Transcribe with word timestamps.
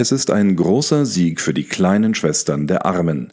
Es 0.00 0.12
ist 0.12 0.30
ein 0.30 0.54
großer 0.54 1.04
Sieg 1.04 1.40
für 1.40 1.52
die 1.52 1.64
kleinen 1.64 2.14
Schwestern 2.14 2.68
der 2.68 2.86
Armen. 2.86 3.32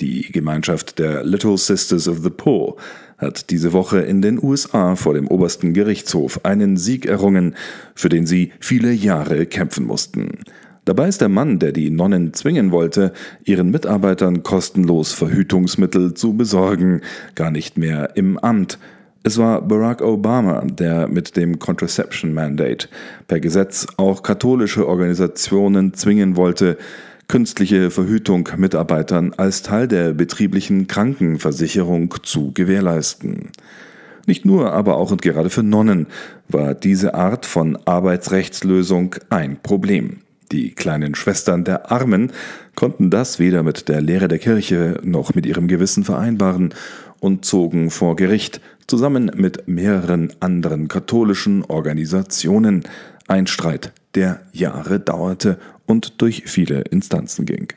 Die 0.00 0.22
Gemeinschaft 0.32 0.98
der 0.98 1.22
Little 1.22 1.56
Sisters 1.56 2.08
of 2.08 2.18
the 2.24 2.30
Poor 2.30 2.74
hat 3.16 3.48
diese 3.50 3.72
Woche 3.72 4.00
in 4.00 4.20
den 4.20 4.42
USA 4.42 4.96
vor 4.96 5.14
dem 5.14 5.28
obersten 5.28 5.72
Gerichtshof 5.72 6.44
einen 6.44 6.76
Sieg 6.76 7.06
errungen, 7.06 7.54
für 7.94 8.08
den 8.08 8.26
sie 8.26 8.50
viele 8.58 8.90
Jahre 8.90 9.46
kämpfen 9.46 9.86
mussten. 9.86 10.40
Dabei 10.84 11.06
ist 11.06 11.20
der 11.20 11.28
Mann, 11.28 11.60
der 11.60 11.70
die 11.70 11.90
Nonnen 11.90 12.34
zwingen 12.34 12.72
wollte, 12.72 13.12
ihren 13.44 13.70
Mitarbeitern 13.70 14.42
kostenlos 14.42 15.12
Verhütungsmittel 15.12 16.14
zu 16.14 16.36
besorgen, 16.36 17.02
gar 17.36 17.52
nicht 17.52 17.78
mehr 17.78 18.16
im 18.16 18.36
Amt, 18.36 18.80
es 19.22 19.36
war 19.36 19.60
Barack 19.60 20.00
Obama, 20.00 20.62
der 20.64 21.08
mit 21.08 21.36
dem 21.36 21.58
Contraception 21.58 22.32
Mandate 22.32 22.88
per 23.28 23.40
Gesetz 23.40 23.86
auch 23.98 24.22
katholische 24.22 24.88
Organisationen 24.88 25.92
zwingen 25.92 26.36
wollte, 26.36 26.78
künstliche 27.28 27.90
Verhütung 27.90 28.48
Mitarbeitern 28.56 29.34
als 29.36 29.62
Teil 29.62 29.88
der 29.88 30.14
betrieblichen 30.14 30.86
Krankenversicherung 30.86 32.14
zu 32.22 32.52
gewährleisten. 32.52 33.50
Nicht 34.26 34.44
nur, 34.44 34.72
aber 34.72 34.96
auch 34.96 35.10
und 35.10 35.22
gerade 35.22 35.50
für 35.50 35.62
Nonnen 35.62 36.06
war 36.48 36.74
diese 36.74 37.14
Art 37.14 37.46
von 37.46 37.78
Arbeitsrechtslösung 37.84 39.16
ein 39.28 39.58
Problem. 39.62 40.20
Die 40.50 40.72
kleinen 40.72 41.14
Schwestern 41.14 41.62
der 41.62 41.92
Armen 41.92 42.32
konnten 42.74 43.10
das 43.10 43.38
weder 43.38 43.62
mit 43.62 43.88
der 43.88 44.00
Lehre 44.00 44.26
der 44.26 44.38
Kirche 44.38 44.98
noch 45.04 45.34
mit 45.34 45.46
ihrem 45.46 45.68
Gewissen 45.68 46.04
vereinbaren 46.04 46.74
und 47.20 47.44
zogen 47.44 47.90
vor 47.90 48.16
Gericht 48.16 48.60
zusammen 48.90 49.30
mit 49.36 49.68
mehreren 49.68 50.32
anderen 50.40 50.88
katholischen 50.88 51.64
Organisationen. 51.64 52.82
Ein 53.28 53.46
Streit, 53.46 53.92
der 54.16 54.40
Jahre 54.52 54.98
dauerte 54.98 55.58
und 55.86 56.20
durch 56.20 56.42
viele 56.46 56.80
Instanzen 56.80 57.46
ging. 57.46 57.68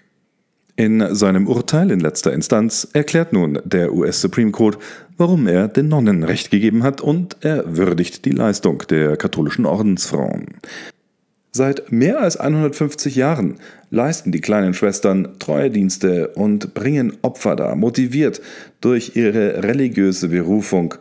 In 0.76 1.13
seinem 1.13 1.47
Urteil 1.47 1.92
in 1.92 2.00
letzter 2.00 2.33
Instanz 2.33 2.88
erklärt 2.94 3.31
nun 3.31 3.59
der 3.64 3.94
US 3.94 4.22
Supreme 4.22 4.52
Court, 4.52 4.80
warum 5.17 5.47
er 5.47 5.67
den 5.67 5.88
Nonnen 5.88 6.23
Recht 6.23 6.50
gegeben 6.50 6.81
hat 6.81 7.00
und 7.00 7.38
er 7.42 7.77
würdigt 7.77 8.25
die 8.25 8.31
Leistung 8.31 8.80
der 8.89 9.16
katholischen 9.16 9.67
Ordensfrauen. 9.67 10.48
Seit 11.55 11.91
mehr 11.91 12.19
als 12.19 12.35
150 12.35 13.15
Jahren 13.15 13.59
leisten 13.91 14.31
die 14.31 14.41
kleinen 14.41 14.73
Schwestern 14.73 15.37
treue 15.37 15.69
Dienste 15.69 16.29
und 16.29 16.73
bringen 16.73 17.15
Opfer 17.21 17.55
dar, 17.55 17.75
motiviert 17.75 18.41
durch 18.81 19.15
ihre 19.15 19.63
religiöse 19.63 20.29
Berufung, 20.29 20.95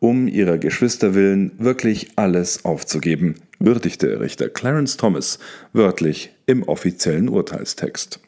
um 0.00 0.26
ihrer 0.26 0.56
Geschwister 0.56 1.14
willen 1.14 1.52
wirklich 1.58 2.12
alles 2.16 2.64
aufzugeben, 2.64 3.34
würdigte 3.58 4.18
Richter 4.18 4.48
Clarence 4.48 4.96
Thomas 4.96 5.38
wörtlich 5.74 6.30
im 6.46 6.62
offiziellen 6.62 7.28
Urteilstext. 7.28 8.20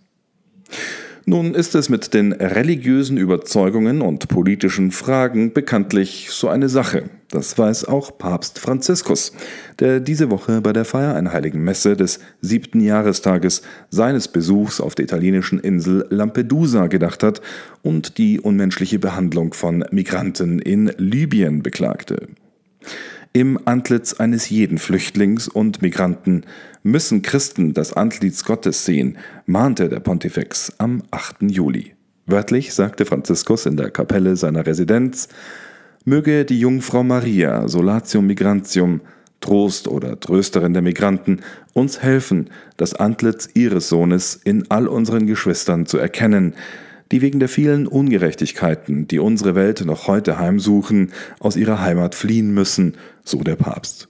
Nun 1.27 1.55
ist 1.55 1.75
es 1.75 1.89
mit 1.89 2.15
den 2.15 2.33
religiösen 2.33 3.17
Überzeugungen 3.17 4.01
und 4.01 4.29
politischen 4.29 4.91
Fragen 4.91 5.53
bekanntlich 5.53 6.29
so 6.31 6.49
eine 6.49 6.69
Sache. 6.69 7.05
Das 7.31 7.57
weiß 7.57 7.85
auch 7.85 8.19
Papst 8.19 8.59
Franziskus, 8.59 9.33
der 9.79 10.01
diese 10.01 10.31
Woche 10.31 10.61
bei 10.61 10.73
der 10.73 10.85
Feier 10.85 11.15
einer 11.15 11.33
heiligen 11.33 11.63
Messe 11.63 11.97
des 11.97 12.19
siebten 12.41 12.81
Jahrestages 12.81 13.63
seines 13.91 14.29
Besuchs 14.29 14.81
auf 14.81 14.95
der 14.95 15.05
italienischen 15.05 15.61
Insel 15.61 16.07
Lampedusa 16.11 16.89
gedacht 16.89 17.23
hat 17.23 17.41
und 17.83 18.19
die 18.19 18.41
unmenschliche 18.41 18.99
Behandlung 18.99 19.55
von 19.55 19.85
Migranten 19.93 20.59
in 20.59 20.91
Libyen 20.97 21.63
beklagte. 21.63 22.29
Im 23.33 23.61
Antlitz 23.65 24.15
eines 24.15 24.51
jeden 24.51 24.79
Flüchtlings 24.79 25.47
und 25.47 25.83
Migranten 25.83 26.43
müssen 26.83 27.23
Christen 27.23 27.75
das 27.75 27.93
Antlitz 27.93 28.43
Gottes 28.43 28.85
sehen, 28.85 29.19
mahnte 29.47 29.89
der 29.89 30.01
Pontifex 30.01 30.73
am 30.79 31.05
8. 31.13 31.43
Juli. 31.43 31.95
Wörtlich 32.27 32.75
sagte 32.75 33.05
Franziskus 33.05 33.67
in 33.67 33.77
der 33.77 33.93
Kapelle 33.93 34.35
seiner 34.35 34.67
Residenz, 34.67 35.29
möge 36.05 36.45
die 36.45 36.59
Jungfrau 36.59 37.05
Maria, 37.05 37.69
Solatium 37.69 38.27
Migrantium, 38.27 39.01
Trost 39.41 39.87
oder 39.87 40.19
Trösterin 40.19 40.73
der 40.73 40.83
Migranten, 40.83 41.41
uns 41.73 42.03
helfen, 42.03 42.51
das 42.79 42.95
Antlitz 42.95 43.49
ihres 43.55 43.89
Sohnes 43.89 44.41
in 44.43 44.69
all 44.73 44.89
unseren 44.89 45.29
Geschwistern 45.29 45.87
zu 45.87 45.99
erkennen, 45.99 46.55
die 47.13 47.23
wegen 47.23 47.41
der 47.41 47.49
vielen 47.49 47.87
Ungerechtigkeiten, 47.87 49.09
die 49.09 49.19
unsere 49.19 49.55
Welt 49.55 49.85
noch 49.85 50.07
heute 50.07 50.39
heimsuchen, 50.39 51.13
aus 51.39 51.57
ihrer 51.57 51.81
Heimat 51.81 52.15
fliehen 52.15 52.53
müssen, 52.55 52.97
so 53.25 53.43
der 53.43 53.57
Papst. 53.57 54.09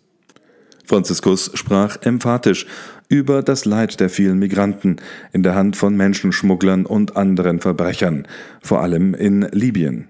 Franziskus 0.84 1.52
sprach 1.54 1.98
emphatisch 2.02 2.66
über 3.08 3.42
das 3.42 3.64
Leid 3.64 4.00
der 4.00 4.10
vielen 4.10 4.38
Migranten 4.38 4.96
in 5.32 5.42
der 5.42 5.54
Hand 5.54 5.76
von 5.76 5.96
Menschenschmugglern 5.96 6.86
und 6.86 7.16
anderen 7.16 7.60
Verbrechern, 7.60 8.26
vor 8.62 8.82
allem 8.82 9.14
in 9.14 9.42
Libyen. 9.52 10.08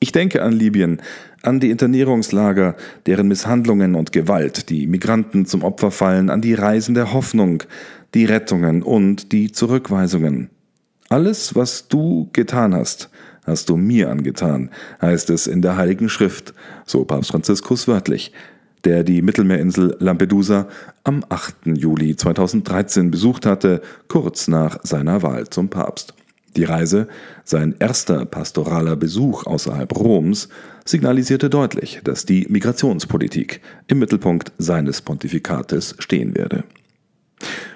Ich 0.00 0.12
denke 0.12 0.42
an 0.42 0.52
Libyen, 0.52 1.00
an 1.42 1.60
die 1.60 1.70
Internierungslager, 1.70 2.76
deren 3.06 3.28
Misshandlungen 3.28 3.94
und 3.94 4.12
Gewalt 4.12 4.68
die 4.68 4.86
Migranten 4.86 5.46
zum 5.46 5.62
Opfer 5.62 5.90
fallen, 5.90 6.30
an 6.30 6.40
die 6.40 6.54
Reisen 6.54 6.94
der 6.94 7.12
Hoffnung, 7.12 7.62
die 8.14 8.24
Rettungen 8.24 8.82
und 8.82 9.32
die 9.32 9.50
Zurückweisungen. 9.50 10.50
Alles, 11.08 11.54
was 11.54 11.88
du 11.88 12.28
getan 12.32 12.74
hast, 12.74 13.10
hast 13.44 13.68
du 13.68 13.76
mir 13.76 14.10
angetan, 14.10 14.70
heißt 15.02 15.30
es 15.30 15.46
in 15.46 15.62
der 15.62 15.76
Heiligen 15.76 16.08
Schrift, 16.08 16.54
so 16.86 17.04
Papst 17.04 17.30
Franziskus 17.30 17.86
wörtlich, 17.86 18.32
der 18.84 19.04
die 19.04 19.22
Mittelmeerinsel 19.22 19.96
Lampedusa 20.00 20.68
am 21.04 21.24
8. 21.28 21.66
Juli 21.66 22.16
2013 22.16 23.10
besucht 23.10 23.46
hatte, 23.46 23.82
kurz 24.08 24.48
nach 24.48 24.78
seiner 24.82 25.22
Wahl 25.22 25.48
zum 25.48 25.68
Papst. 25.68 26.14
Die 26.56 26.64
Reise, 26.64 27.08
sein 27.44 27.74
erster 27.78 28.24
pastoraler 28.26 28.94
Besuch 28.94 29.44
außerhalb 29.46 29.96
Roms, 29.96 30.48
signalisierte 30.84 31.50
deutlich, 31.50 32.00
dass 32.04 32.26
die 32.26 32.46
Migrationspolitik 32.48 33.60
im 33.88 33.98
Mittelpunkt 33.98 34.52
seines 34.58 35.02
Pontifikates 35.02 35.96
stehen 35.98 36.36
werde. 36.36 36.64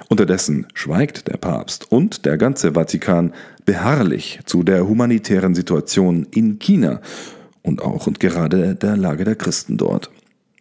Unterdessen 0.09 0.67
schweigt 0.73 1.29
der 1.29 1.37
Papst 1.37 1.93
und 1.93 2.25
der 2.25 2.39
ganze 2.39 2.73
Vatikan 2.73 3.35
beharrlich 3.67 4.41
zu 4.47 4.63
der 4.63 4.89
humanitären 4.89 5.55
Situation 5.55 6.27
in 6.31 6.59
China 6.59 7.01
und 7.63 7.83
auch 7.83 8.07
und 8.07 8.19
gerade 8.19 8.75
der 8.75 8.97
Lage 8.97 9.25
der 9.25 9.37
Christen 9.37 9.77
dort. 9.77 10.11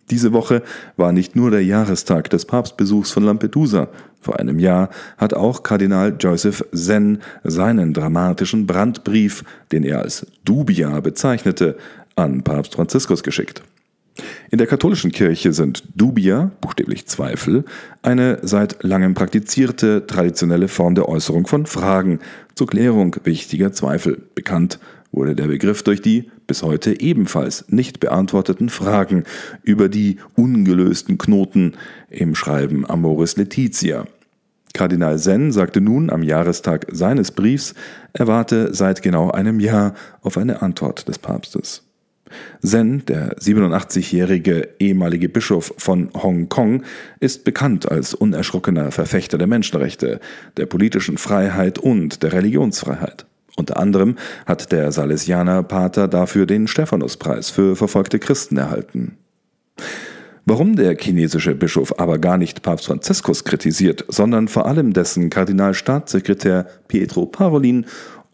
Diese 0.09 0.31
Woche 0.31 0.63
war 0.95 1.11
nicht 1.11 1.35
nur 1.35 1.51
der 1.51 1.63
Jahrestag 1.63 2.29
des 2.29 2.45
Papstbesuchs 2.45 3.11
von 3.11 3.23
Lampedusa. 3.23 3.89
Vor 4.21 4.39
einem 4.39 4.59
Jahr 4.59 4.89
hat 5.17 5.33
auch 5.33 5.63
Kardinal 5.63 6.15
Joseph 6.19 6.63
Zen 6.73 7.19
seinen 7.43 7.93
dramatischen 7.93 8.67
Brandbrief, 8.67 9.43
den 9.71 9.83
er 9.83 10.01
als 10.01 10.25
Dubia 10.45 10.99
bezeichnete, 11.01 11.77
an 12.15 12.43
Papst 12.43 12.75
Franziskus 12.75 13.21
geschickt. 13.23 13.63
In 14.49 14.57
der 14.57 14.67
katholischen 14.67 15.11
Kirche 15.11 15.53
sind 15.53 15.83
Dubia, 15.95 16.51
buchstäblich 16.61 17.05
Zweifel, 17.07 17.65
eine 18.01 18.39
seit 18.41 18.83
langem 18.83 19.13
praktizierte 19.13 20.07
traditionelle 20.07 20.67
Form 20.67 20.95
der 20.95 21.09
Äußerung 21.09 21.47
von 21.47 21.65
Fragen 21.65 22.19
zur 22.55 22.67
Klärung 22.67 23.15
wichtiger 23.23 23.71
Zweifel. 23.73 24.21
Bekannt 24.35 24.79
wurde 25.11 25.35
der 25.35 25.47
Begriff 25.47 25.83
durch 25.83 26.01
die 26.01 26.29
bis 26.47 26.63
heute 26.63 26.99
ebenfalls 26.99 27.65
nicht 27.69 27.99
beantworteten 27.99 28.69
Fragen 28.69 29.23
über 29.63 29.89
die 29.89 30.17
ungelösten 30.35 31.17
Knoten 31.17 31.73
im 32.09 32.35
Schreiben 32.35 32.89
Amoris 32.89 33.35
Laetitia. 33.35 34.05
Kardinal 34.73 35.17
Zen 35.17 35.51
sagte 35.51 35.81
nun 35.81 36.09
am 36.09 36.23
Jahrestag 36.23 36.85
seines 36.91 37.31
Briefs, 37.31 37.73
er 38.13 38.27
warte 38.27 38.73
seit 38.73 39.01
genau 39.01 39.31
einem 39.31 39.59
Jahr 39.59 39.95
auf 40.21 40.37
eine 40.37 40.61
Antwort 40.61 41.07
des 41.07 41.19
Papstes. 41.19 41.86
Zen, 42.67 43.05
der 43.05 43.37
87-jährige 43.37 44.69
ehemalige 44.79 45.29
Bischof 45.29 45.73
von 45.77 46.09
Hongkong, 46.13 46.83
ist 47.19 47.43
bekannt 47.43 47.89
als 47.89 48.13
unerschrockener 48.13 48.91
Verfechter 48.91 49.37
der 49.37 49.47
Menschenrechte, 49.47 50.19
der 50.57 50.65
politischen 50.65 51.17
Freiheit 51.17 51.79
und 51.79 52.23
der 52.23 52.33
Religionsfreiheit. 52.33 53.25
Unter 53.55 53.77
anderem 53.77 54.17
hat 54.45 54.71
der 54.71 54.91
Salesianer 54.91 55.63
Pater 55.63 56.07
dafür 56.07 56.45
den 56.45 56.67
Stephanuspreis 56.67 57.49
für 57.49 57.75
verfolgte 57.75 58.19
Christen 58.19 58.57
erhalten. 58.57 59.17
Warum 60.49 60.77
der 60.77 60.95
chinesische 60.97 61.55
Bischof 61.55 61.99
aber 61.99 62.19
gar 62.19 62.37
nicht 62.37 62.61
Papst 62.61 62.85
Franziskus 62.85 63.43
kritisiert, 63.43 64.05
sondern 64.07 64.47
vor 64.47 64.65
allem 64.65 64.93
dessen 64.93 65.29
Kardinalstaatssekretär 65.29 66.67
Pietro 66.87 67.25
Parolin 67.25 67.85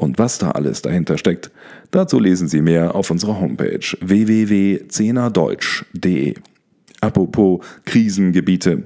und 0.04 0.20
was 0.20 0.38
da 0.38 0.52
alles 0.52 0.82
dahinter 0.82 1.18
steckt, 1.18 1.50
dazu 1.92 2.20
lesen 2.20 2.48
Sie 2.48 2.62
mehr 2.62 2.94
auf 2.94 3.10
unserer 3.10 3.40
Homepage 3.40 3.80
www.zehnerdeutsch.de. 4.02 6.36
Apropos 7.02 7.66
Krisengebiete. 7.86 8.84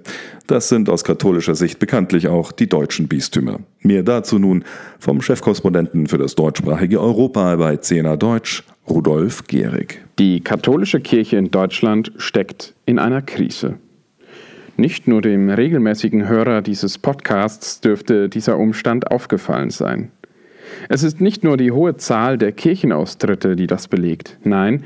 Das 0.48 0.70
sind 0.70 0.90
aus 0.90 1.04
katholischer 1.04 1.54
Sicht 1.54 1.78
bekanntlich 1.78 2.28
auch 2.28 2.52
die 2.52 2.68
deutschen 2.68 3.08
Bistümer. 3.08 3.60
Mehr 3.82 4.02
dazu 4.02 4.40
nun 4.40 4.64
vom 4.98 5.22
Chefkorrespondenten 5.22 6.08
für 6.08 6.18
das 6.18 6.34
deutschsprachige 6.34 7.00
Europa 7.00 7.56
bei 7.58 7.78
Zehner 7.78 8.18
Deutsch, 8.18 8.64
Rudolf 8.90 9.44
Gehrig. 9.48 10.04
Die 10.18 10.42
katholische 10.42 11.00
Kirche 11.00 11.38
in 11.38 11.52
Deutschland 11.52 12.12
steckt 12.18 12.74
in 12.86 12.98
einer 12.98 13.22
Krise. 13.22 13.78
Nicht 14.78 15.08
nur 15.08 15.24
dem 15.24 15.50
regelmäßigen 15.50 16.28
Hörer 16.28 16.62
dieses 16.62 17.00
Podcasts 17.00 17.82
dürfte 17.82 18.30
dieser 18.30 18.58
Umstand 18.58 19.12
aufgefallen 19.12 19.72
sein. 19.72 20.12
Es 20.90 21.04
ist 21.04 21.22
nicht 21.22 21.44
nur 21.44 21.58
die 21.58 21.72
hohe 21.72 21.98
Zahl 21.98 22.38
der 22.38 22.52
Kirchenaustritte, 22.52 23.56
die 23.56 23.68
das 23.68 23.88
belegt. 23.88 24.38
Nein, 24.44 24.84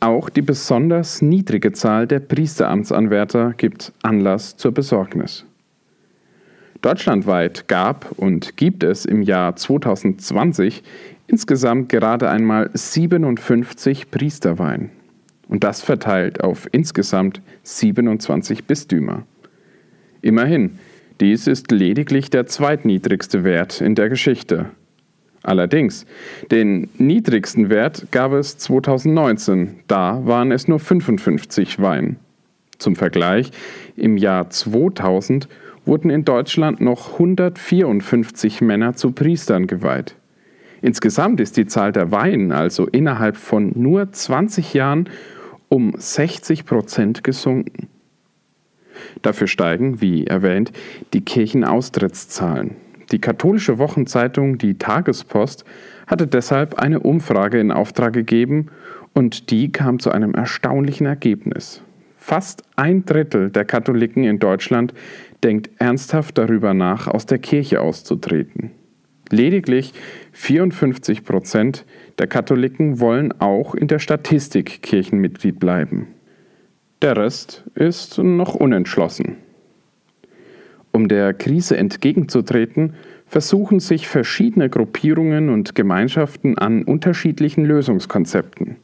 auch 0.00 0.30
die 0.30 0.42
besonders 0.42 1.20
niedrige 1.20 1.72
Zahl 1.72 2.06
der 2.06 2.20
Priesteramtsanwärter 2.20 3.52
gibt 3.56 3.92
Anlass 4.02 4.56
zur 4.56 4.72
Besorgnis. 4.72 5.44
Deutschlandweit 6.80 7.68
gab 7.68 8.12
und 8.16 8.56
gibt 8.56 8.82
es 8.82 9.04
im 9.04 9.20
Jahr 9.20 9.54
2020 9.54 10.82
insgesamt 11.26 11.90
gerade 11.90 12.30
einmal 12.30 12.70
57 12.72 14.10
Priesterweihen. 14.10 14.90
Und 15.48 15.64
das 15.64 15.82
verteilt 15.82 16.42
auf 16.42 16.68
insgesamt 16.72 17.42
27 17.64 18.64
Bistümer. 18.64 19.26
Immerhin, 20.22 20.78
dies 21.20 21.46
ist 21.46 21.70
lediglich 21.70 22.30
der 22.30 22.46
zweitniedrigste 22.46 23.44
Wert 23.44 23.82
in 23.82 23.94
der 23.94 24.08
Geschichte. 24.08 24.70
Allerdings, 25.42 26.06
den 26.50 26.88
niedrigsten 26.98 27.70
Wert 27.70 28.06
gab 28.10 28.32
es 28.32 28.58
2019, 28.58 29.76
da 29.88 30.24
waren 30.26 30.52
es 30.52 30.68
nur 30.68 30.78
55 30.78 31.80
Weihen. 31.80 32.16
Zum 32.78 32.96
Vergleich, 32.96 33.50
im 33.96 34.16
Jahr 34.16 34.50
2000 34.50 35.48
wurden 35.86 36.10
in 36.10 36.24
Deutschland 36.24 36.80
noch 36.80 37.14
154 37.14 38.60
Männer 38.60 38.94
zu 38.94 39.12
Priestern 39.12 39.66
geweiht. 39.66 40.14
Insgesamt 40.82 41.40
ist 41.40 41.56
die 41.56 41.66
Zahl 41.66 41.92
der 41.92 42.10
Weihen 42.10 42.52
also 42.52 42.86
innerhalb 42.86 43.36
von 43.36 43.72
nur 43.74 44.10
20 44.12 44.74
Jahren 44.74 45.08
um 45.68 45.94
60 45.96 46.64
Prozent 46.64 47.24
gesunken. 47.24 47.88
Dafür 49.22 49.46
steigen, 49.46 50.00
wie 50.00 50.26
erwähnt, 50.26 50.72
die 51.12 51.22
Kirchenaustrittszahlen. 51.22 52.76
Die 53.12 53.20
katholische 53.20 53.78
Wochenzeitung 53.78 54.58
Die 54.58 54.78
Tagespost 54.78 55.64
hatte 56.06 56.26
deshalb 56.26 56.74
eine 56.74 57.00
Umfrage 57.00 57.58
in 57.58 57.72
Auftrag 57.72 58.12
gegeben 58.12 58.66
und 59.14 59.50
die 59.50 59.72
kam 59.72 59.98
zu 59.98 60.10
einem 60.10 60.34
erstaunlichen 60.34 61.06
Ergebnis. 61.06 61.82
Fast 62.16 62.62
ein 62.76 63.04
Drittel 63.04 63.50
der 63.50 63.64
Katholiken 63.64 64.24
in 64.24 64.38
Deutschland 64.38 64.94
denkt 65.42 65.70
ernsthaft 65.78 66.38
darüber 66.38 66.74
nach, 66.74 67.08
aus 67.08 67.26
der 67.26 67.38
Kirche 67.38 67.80
auszutreten. 67.80 68.70
Lediglich 69.30 69.94
54 70.32 71.24
Prozent 71.24 71.84
der 72.18 72.26
Katholiken 72.26 73.00
wollen 73.00 73.32
auch 73.40 73.74
in 73.74 73.88
der 73.88 74.00
Statistik 74.00 74.82
Kirchenmitglied 74.82 75.58
bleiben. 75.58 76.08
Der 77.00 77.16
Rest 77.16 77.64
ist 77.74 78.18
noch 78.18 78.54
unentschlossen. 78.54 79.36
Um 80.92 81.08
der 81.08 81.34
Krise 81.34 81.76
entgegenzutreten, 81.76 82.94
versuchen 83.26 83.78
sich 83.78 84.08
verschiedene 84.08 84.68
Gruppierungen 84.68 85.48
und 85.48 85.74
Gemeinschaften 85.74 86.58
an 86.58 86.82
unterschiedlichen 86.82 87.64
Lösungskonzepten. 87.64 88.76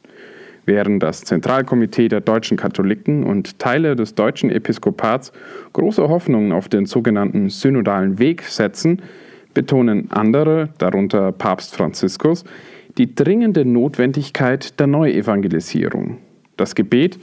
Während 0.67 1.03
das 1.03 1.23
Zentralkomitee 1.23 2.09
der 2.09 2.21
deutschen 2.21 2.57
Katholiken 2.57 3.25
und 3.25 3.59
Teile 3.59 3.97
des 3.97 4.15
deutschen 4.15 4.51
Episkopats 4.51 5.33
große 5.73 6.09
Hoffnungen 6.09 6.53
auf 6.53 6.69
den 6.69 6.87
sogenannten 6.87 7.49
synodalen 7.51 8.19
Weg 8.19 8.43
setzen, 8.43 9.03
betonen 9.55 10.11
andere, 10.11 10.69
darunter 10.79 11.33
Papst 11.33 11.75
Franziskus, 11.75 12.45
die 12.99 13.15
dringende 13.15 13.65
Notwendigkeit 13.65 14.79
der 14.79 14.87
Neuevangelisierung. 14.87 16.19
Das 16.57 16.75
Gebet 16.75 17.19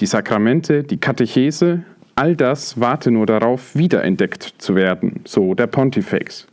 die 0.00 0.06
Sakramente, 0.06 0.82
die 0.82 0.98
Katechese, 0.98 1.82
all 2.16 2.34
das 2.34 2.80
warte 2.80 3.10
nur 3.10 3.26
darauf, 3.26 3.76
wiederentdeckt 3.76 4.54
zu 4.58 4.74
werden, 4.74 5.20
so 5.24 5.54
der 5.54 5.68
Pontifex. 5.68 6.48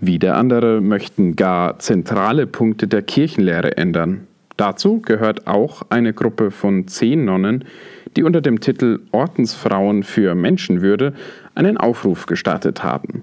Wieder 0.00 0.36
andere 0.36 0.80
möchten 0.80 1.36
gar 1.36 1.78
zentrale 1.78 2.46
Punkte 2.46 2.86
der 2.86 3.02
Kirchenlehre 3.02 3.76
ändern. 3.76 4.26
Dazu 4.56 5.00
gehört 5.00 5.46
auch 5.46 5.82
eine 5.90 6.14
Gruppe 6.14 6.50
von 6.50 6.86
zehn 6.88 7.24
Nonnen, 7.24 7.64
die 8.16 8.22
unter 8.22 8.40
dem 8.40 8.60
Titel 8.60 9.00
Ordensfrauen 9.12 10.02
für 10.02 10.34
Menschenwürde 10.34 11.12
einen 11.54 11.76
Aufruf 11.76 12.26
gestartet 12.26 12.82
haben. 12.82 13.22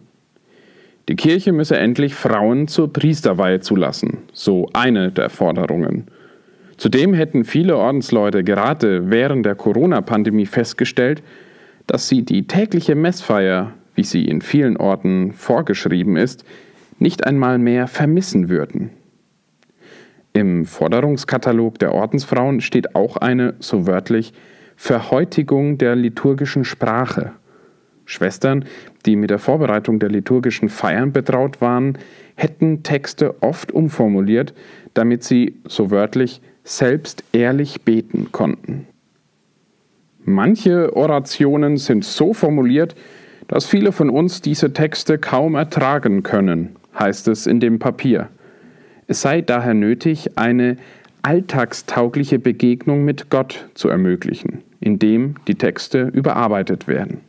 Die 1.09 1.15
Kirche 1.15 1.51
müsse 1.51 1.77
endlich 1.77 2.15
Frauen 2.15 2.67
zur 2.67 2.91
Priesterweihe 2.91 3.59
zulassen, 3.59 4.19
so 4.31 4.69
eine 4.73 5.11
der 5.11 5.29
Forderungen. 5.29 6.07
Zudem 6.77 7.13
hätten 7.13 7.45
viele 7.45 7.77
Ordensleute 7.77 8.43
gerade 8.43 9.09
während 9.09 9.45
der 9.45 9.55
Corona-Pandemie 9.55 10.45
festgestellt, 10.45 11.23
dass 11.87 12.07
sie 12.07 12.23
die 12.23 12.47
tägliche 12.47 12.95
Messfeier, 12.95 13.73
wie 13.95 14.03
sie 14.03 14.25
in 14.25 14.41
vielen 14.41 14.77
Orten 14.77 15.33
vorgeschrieben 15.33 16.15
ist, 16.15 16.45
nicht 16.99 17.25
einmal 17.25 17.57
mehr 17.57 17.87
vermissen 17.87 18.49
würden. 18.49 18.89
Im 20.31 20.65
Forderungskatalog 20.65 21.77
der 21.77 21.93
Ordensfrauen 21.93 22.61
steht 22.61 22.95
auch 22.95 23.17
eine, 23.17 23.53
so 23.59 23.85
wörtlich, 23.85 24.33
Verhäutigung 24.75 25.77
der 25.77 25.95
liturgischen 25.95 26.65
Sprache. 26.65 27.33
Schwestern, 28.05 28.65
die 29.05 29.15
mit 29.15 29.29
der 29.29 29.39
Vorbereitung 29.39 29.99
der 29.99 30.09
liturgischen 30.09 30.69
Feiern 30.69 31.13
betraut 31.13 31.61
waren, 31.61 31.99
hätten 32.35 32.83
Texte 32.83 33.41
oft 33.41 33.71
umformuliert, 33.71 34.53
damit 34.93 35.23
sie, 35.23 35.59
so 35.67 35.91
wörtlich, 35.91 36.41
selbst 36.63 37.23
ehrlich 37.33 37.81
beten 37.81 38.31
konnten. 38.31 38.87
Manche 40.25 40.95
Orationen 40.95 41.77
sind 41.77 42.05
so 42.05 42.33
formuliert, 42.33 42.95
dass 43.47 43.65
viele 43.65 43.91
von 43.91 44.09
uns 44.09 44.41
diese 44.41 44.71
Texte 44.71 45.17
kaum 45.17 45.55
ertragen 45.55 46.23
können, 46.23 46.75
heißt 46.97 47.27
es 47.27 47.45
in 47.45 47.59
dem 47.59 47.79
Papier. 47.79 48.29
Es 49.07 49.21
sei 49.21 49.41
daher 49.41 49.73
nötig, 49.73 50.37
eine 50.37 50.77
alltagstaugliche 51.23 52.39
Begegnung 52.39 53.03
mit 53.03 53.29
Gott 53.29 53.67
zu 53.73 53.89
ermöglichen, 53.89 54.63
indem 54.79 55.35
die 55.47 55.55
Texte 55.55 56.09
überarbeitet 56.13 56.87
werden. 56.87 57.21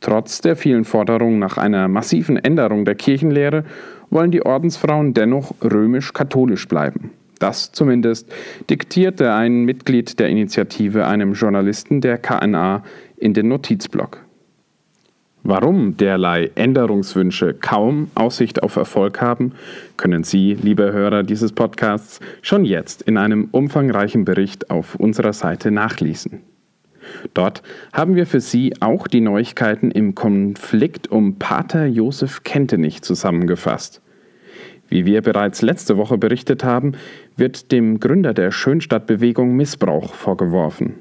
Trotz 0.00 0.40
der 0.40 0.56
vielen 0.56 0.84
Forderungen 0.84 1.38
nach 1.38 1.58
einer 1.58 1.88
massiven 1.88 2.36
Änderung 2.36 2.84
der 2.84 2.94
Kirchenlehre 2.94 3.64
wollen 4.10 4.30
die 4.30 4.44
Ordensfrauen 4.44 5.14
dennoch 5.14 5.54
römisch-katholisch 5.62 6.68
bleiben. 6.68 7.10
Das 7.38 7.72
zumindest 7.72 8.32
diktierte 8.70 9.32
ein 9.32 9.64
Mitglied 9.64 10.18
der 10.18 10.28
Initiative 10.28 11.06
einem 11.06 11.34
Journalisten 11.34 12.00
der 12.00 12.18
KNA 12.18 12.82
in 13.16 13.34
den 13.34 13.48
Notizblock. 13.48 14.26
Warum 15.48 15.96
derlei 15.96 16.50
Änderungswünsche 16.56 17.54
kaum 17.54 18.10
Aussicht 18.16 18.64
auf 18.64 18.74
Erfolg 18.74 19.20
haben, 19.20 19.52
können 19.96 20.24
Sie, 20.24 20.54
liebe 20.54 20.92
Hörer 20.92 21.22
dieses 21.22 21.52
Podcasts, 21.52 22.18
schon 22.42 22.64
jetzt 22.64 23.02
in 23.02 23.16
einem 23.16 23.48
umfangreichen 23.52 24.24
Bericht 24.24 24.70
auf 24.70 24.96
unserer 24.96 25.32
Seite 25.32 25.70
nachlesen. 25.70 26.42
Dort 27.32 27.62
haben 27.92 28.16
wir 28.16 28.26
für 28.26 28.40
Sie 28.40 28.74
auch 28.80 29.06
die 29.06 29.20
Neuigkeiten 29.20 29.92
im 29.92 30.16
Konflikt 30.16 31.12
um 31.12 31.38
Pater 31.38 31.86
Josef 31.86 32.42
Kentenich 32.42 33.02
zusammengefasst. 33.02 34.02
Wie 34.88 35.04
wir 35.06 35.22
bereits 35.22 35.62
letzte 35.62 35.96
Woche 35.96 36.18
berichtet 36.18 36.64
haben, 36.64 36.92
wird 37.36 37.70
dem 37.72 38.00
Gründer 38.00 38.34
der 38.34 38.50
Schönstadtbewegung 38.50 39.54
Missbrauch 39.54 40.14
vorgeworfen. 40.14 40.94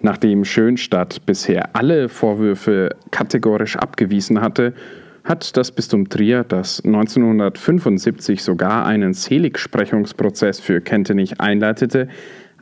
Nachdem 0.00 0.44
Schönstadt 0.44 1.24
bisher 1.26 1.74
alle 1.74 2.08
Vorwürfe 2.08 2.90
kategorisch 3.10 3.76
abgewiesen 3.76 4.40
hatte, 4.40 4.74
hat 5.24 5.56
das 5.56 5.72
Bistum 5.72 6.08
Trier, 6.08 6.44
das 6.44 6.84
1975 6.84 8.42
sogar 8.42 8.86
einen 8.86 9.12
Seligsprechungsprozess 9.12 10.60
für 10.60 10.80
Kentenich 10.80 11.40
einleitete, 11.40 12.08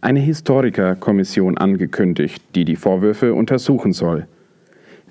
eine 0.00 0.20
Historikerkommission 0.20 1.58
angekündigt, 1.58 2.42
die 2.54 2.64
die 2.64 2.76
Vorwürfe 2.76 3.34
untersuchen 3.34 3.92
soll. 3.92 4.26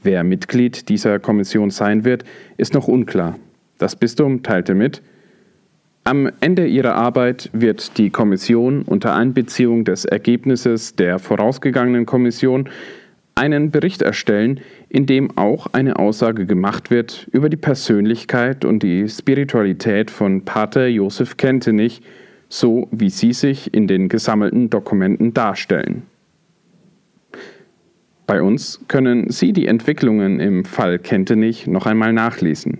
Wer 0.02 0.24
Mitglied 0.24 0.90
dieser 0.90 1.20
Kommission 1.20 1.70
sein 1.70 2.04
wird, 2.04 2.24
ist 2.58 2.74
noch 2.74 2.88
unklar. 2.88 3.38
Das 3.78 3.96
Bistum 3.96 4.44
teilte 4.44 4.74
mit, 4.74 5.02
am 6.04 6.30
Ende 6.42 6.68
ihrer 6.68 6.96
Arbeit 6.96 7.50
wird 7.54 7.98
die 7.98 8.10
Kommission 8.10 8.82
unter 8.82 9.16
Einbeziehung 9.16 9.86
des 9.86 10.06
Ergebnisses 10.06 10.96
der 10.96 11.18
vorausgegangenen 11.20 12.06
Kommission 12.06 12.70
einen 13.36 13.72
Bericht 13.72 14.02
erstellen, 14.02 14.60
in 14.90 15.06
dem 15.06 15.38
auch 15.38 15.68
eine 15.74 15.98
Aussage 15.98 16.46
gemacht 16.46 16.92
wird 16.92 17.28
über 17.32 17.50
die 17.50 17.58
Persönlichkeit 17.58 18.66
und 18.66 18.84
die 18.84 19.08
Spiritualität 19.08 20.12
von 20.12 20.46
Pater 20.46 20.88
Josef 20.88 21.38
Kentenich, 21.38 22.02
so 22.50 22.88
wie 22.92 23.10
sie 23.10 23.34
sich 23.34 23.74
in 23.74 23.88
den 23.88 24.10
gesammelten 24.10 24.70
Dokumenten 24.70 25.34
darstellen. 25.34 26.04
Bei 28.28 28.42
uns 28.42 28.82
können 28.88 29.30
Sie 29.32 29.52
die 29.52 29.68
Entwicklungen 29.68 30.40
im 30.40 30.64
Fall 30.64 30.98
Kentenich 30.98 31.68
noch 31.68 31.86
einmal 31.86 32.14
nachlesen. 32.14 32.80